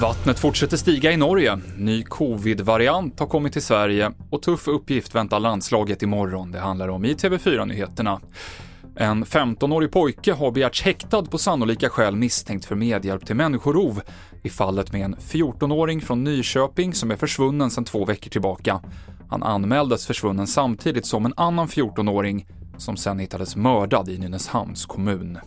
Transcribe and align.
Vattnet 0.00 0.38
fortsätter 0.38 0.76
stiga 0.76 1.12
i 1.12 1.16
Norge. 1.16 1.58
Ny 1.76 2.02
covid-variant 2.02 3.20
har 3.20 3.26
kommit 3.26 3.52
till 3.52 3.62
Sverige 3.62 4.12
och 4.30 4.42
tuff 4.42 4.68
uppgift 4.68 5.14
väntar 5.14 5.40
landslaget 5.40 6.02
imorgon. 6.02 6.52
Det 6.52 6.60
handlar 6.60 6.88
om 6.88 7.04
i 7.04 7.14
TV4-nyheterna. 7.14 8.20
En 8.96 9.24
15-årig 9.24 9.92
pojke 9.92 10.32
har 10.32 10.50
begärts 10.50 10.82
häktad 10.82 11.22
på 11.22 11.38
sannolika 11.38 11.88
skäl 11.88 12.16
misstänkt 12.16 12.64
för 12.64 12.74
medhjälp 12.74 13.26
till 13.26 13.36
människorov 13.36 14.00
i 14.42 14.50
fallet 14.50 14.92
med 14.92 15.00
en 15.00 15.16
14-åring 15.16 16.00
från 16.00 16.24
Nyköping 16.24 16.94
som 16.94 17.10
är 17.10 17.16
försvunnen 17.16 17.70
sedan 17.70 17.84
två 17.84 18.04
veckor 18.04 18.30
tillbaka. 18.30 18.80
Han 19.30 19.42
anmäldes 19.42 20.06
försvunnen 20.06 20.46
samtidigt 20.46 21.06
som 21.06 21.26
en 21.26 21.34
annan 21.36 21.66
14-åring 21.66 22.46
som 22.78 22.96
sen 22.96 23.18
hittades 23.18 23.56
mördad 23.56 24.08
i 24.08 24.18
Nynäshamns 24.18 24.86
kommun. 24.86 25.38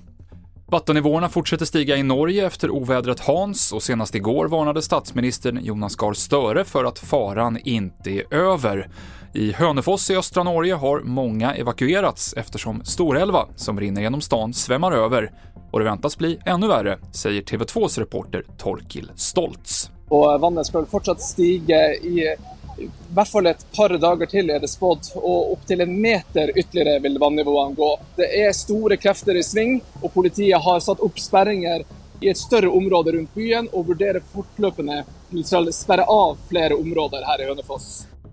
Vattennivåerna 0.71 1.29
fortsätter 1.29 1.65
stiga 1.65 1.97
i 1.97 2.03
Norge 2.03 2.45
efter 2.47 2.69
ovädret 2.69 3.19
Hans 3.19 3.71
och 3.71 3.83
senast 3.83 4.15
igår 4.15 4.47
varnade 4.47 4.81
statsministern 4.81 5.59
Jonas 5.63 5.95
Gahr 5.95 6.13
Støre 6.13 6.63
för 6.63 6.85
att 6.85 6.99
faran 6.99 7.57
inte 7.63 8.11
är 8.11 8.33
över. 8.33 8.89
I 9.33 9.51
Hönefors 9.51 10.09
i 10.09 10.15
östra 10.15 10.43
Norge 10.43 10.73
har 10.73 10.99
många 10.99 11.53
evakuerats 11.53 12.33
eftersom 12.33 12.83
Storälva, 12.85 13.45
som 13.55 13.79
rinner 13.79 14.01
genom 14.01 14.21
stan, 14.21 14.53
svämmar 14.53 14.91
över 14.91 15.31
och 15.71 15.79
det 15.79 15.85
väntas 15.85 16.17
bli 16.17 16.39
ännu 16.45 16.67
värre, 16.67 16.99
säger 17.11 17.41
TV2s 17.41 17.99
reporter 17.99 18.43
Torkil 18.57 19.11
Stoltz. 19.15 19.91
Och 20.09 20.41
vattnet 20.41 20.65
ska 20.65 20.85
fortsatt 20.85 21.21
stiga 21.21 21.93
i 21.93 22.35
i 22.79 22.89
hvert 23.13 23.27
fall 23.27 23.47
et 23.49 23.65
par 23.75 23.93
dager 23.97 24.29
til 24.31 24.49
er 24.49 24.61
det 24.63 24.69
spådd, 24.71 25.11
og 25.19 25.55
opptil 25.55 25.83
en 25.83 25.95
meter 26.01 26.53
ytterligere 26.55 27.01
vil 27.03 27.17
vannivåene 27.21 27.75
gå. 27.75 27.89
Det 28.17 28.29
er 28.41 28.53
store 28.55 28.97
krefter 29.01 29.39
i 29.39 29.43
sving, 29.43 29.79
og 30.01 30.13
politiet 30.13 30.61
har 30.61 30.79
satt 30.83 31.03
opp 31.03 31.19
sperringer 31.19 31.83
i 32.21 32.29
et 32.29 32.37
større 32.37 32.69
område 32.69 33.15
rundt 33.15 33.33
byen 33.33 33.67
og 33.73 33.87
vurderer 33.91 34.21
fortløpende 34.33 35.01
å 35.31 35.63
sperre 35.73 36.05
av 36.05 36.37
flere 36.49 36.77
områder 36.77 37.25
her 37.25 37.41
i 37.41 37.49
Hønefoss. 37.49 37.89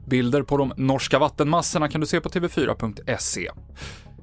Bilder 0.08 0.42
på 0.42 0.56
de 0.56 0.72
norska 0.76 1.18
vattenmassorna 1.18 1.88
kan 1.88 2.00
du 2.00 2.06
se 2.06 2.20
på 2.20 2.28
tv4.se. 2.32 3.48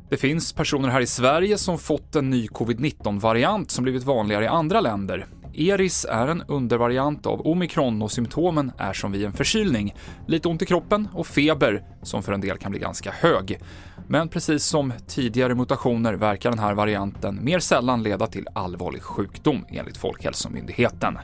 Det 0.10 0.18
finns 0.18 0.54
personer 0.54 0.90
här 0.90 1.02
i 1.02 1.08
Sverige 1.08 1.58
som 1.58 1.78
fått 1.78 2.16
en 2.16 2.30
ny 2.30 2.48
covid-19-variant 2.48 3.72
som 3.72 3.84
blivit 3.84 4.04
vanligare 4.04 4.44
i 4.44 4.48
andra 4.48 4.82
länder. 4.82 5.26
Eris 5.58 6.06
är 6.10 6.28
en 6.28 6.44
undervariant 6.48 7.26
av 7.26 7.48
omikron 7.48 8.02
och 8.02 8.12
symptomen 8.12 8.72
är 8.78 8.94
som 8.94 9.12
vid 9.12 9.26
en 9.26 9.34
förkylning. 9.34 9.96
Lite 10.28 10.48
ont 10.48 10.62
i 10.62 10.66
kroppen 10.66 11.08
och 11.14 11.28
feber, 11.28 11.84
som 12.02 12.24
för 12.24 12.34
en 12.34 12.42
del 12.42 12.58
kan 12.58 12.72
bli 12.72 12.80
ganska 12.80 13.12
hög. 13.12 13.60
Men 14.08 14.30
precis 14.30 14.64
som 14.64 14.94
tidigare 15.08 15.56
mutationer 15.56 16.14
verkar 16.14 16.50
den 16.50 16.60
här 16.60 16.74
varianten 16.74 17.40
mer 17.46 17.60
sällan 17.60 18.04
leda 18.04 18.28
till 18.28 18.48
allvarlig 18.56 19.02
sjukdom 19.02 19.66
enligt 19.70 19.98
Folkhälsomyndigheten. 19.98 21.18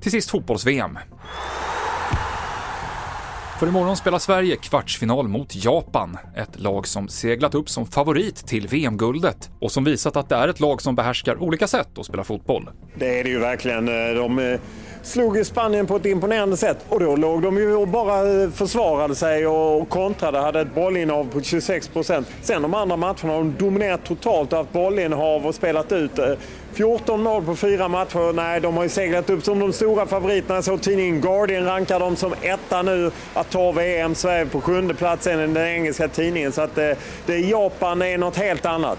Till 0.00 0.10
sist 0.10 0.30
fotbolls-VM. 0.30 0.98
För 3.62 3.66
imorgon 3.66 3.96
spelar 3.96 4.18
Sverige 4.18 4.56
kvartsfinal 4.56 5.28
mot 5.28 5.64
Japan, 5.64 6.18
ett 6.36 6.60
lag 6.60 6.86
som 6.86 7.08
seglat 7.08 7.54
upp 7.54 7.68
som 7.68 7.86
favorit 7.86 8.36
till 8.36 8.68
VM-guldet 8.68 9.50
och 9.60 9.72
som 9.72 9.84
visat 9.84 10.16
att 10.16 10.28
det 10.28 10.34
är 10.34 10.48
ett 10.48 10.60
lag 10.60 10.82
som 10.82 10.94
behärskar 10.94 11.42
olika 11.42 11.66
sätt 11.66 11.98
att 11.98 12.06
spela 12.06 12.24
fotboll. 12.24 12.70
Det 12.94 13.20
är 13.20 13.24
det 13.24 13.30
ju 13.30 13.38
verkligen. 13.38 13.86
De 14.16 14.38
eh, 14.38 14.60
slog 15.02 15.36
ju 15.36 15.44
Spanien 15.44 15.86
på 15.86 15.96
ett 15.96 16.06
imponerande 16.06 16.56
sätt 16.56 16.78
och 16.88 17.00
då 17.00 17.16
låg 17.16 17.42
de 17.42 17.56
ju 17.56 17.74
och 17.74 17.88
bara 17.88 18.42
eh, 18.42 18.50
försvarade 18.50 19.14
sig 19.14 19.46
och 19.46 19.88
kontrade, 19.88 20.38
hade 20.38 20.60
ett 20.60 20.74
bollinnehav 20.74 21.24
på 21.32 21.40
26 21.40 21.88
procent. 21.88 22.28
Sen 22.42 22.62
de 22.62 22.74
andra 22.74 22.96
matcherna 22.96 23.32
har 23.32 23.38
de 23.38 23.54
dominerat 23.58 24.04
totalt 24.04 24.52
och 24.52 24.58
haft 24.58 24.72
bollinnehav 24.72 25.46
och 25.46 25.54
spelat 25.54 25.92
ut. 25.92 26.18
Eh, 26.18 26.32
14 26.72 27.22
mål 27.22 27.44
på 27.44 27.56
fyra 27.56 27.88
matcher. 27.88 28.32
Nej, 28.32 28.60
de 28.60 28.76
har 28.76 28.82
ju 28.82 28.88
seglat 28.88 29.30
upp 29.30 29.44
som 29.44 29.58
de 29.58 29.72
stora 29.72 30.06
favoriterna. 30.06 30.62
Så 30.62 30.78
tidningen 30.78 31.20
Guardian 31.20 31.64
rankar 31.64 32.00
dem 32.00 32.16
som 32.16 32.34
etta 32.42 32.82
nu 32.82 33.10
att 33.34 33.50
ta 33.50 33.72
VM. 33.72 34.14
Sverige 34.14 34.46
på 34.46 34.60
sjunde 34.60 34.94
plats 34.94 35.26
än 35.26 35.54
den 35.54 35.66
engelska 35.66 36.08
tidningen. 36.08 36.52
Så 36.52 36.62
att 36.62 36.74
det, 36.74 36.96
det 37.26 37.38
Japan 37.38 38.02
är 38.02 38.18
något 38.18 38.36
helt 38.36 38.66
annat. 38.66 38.98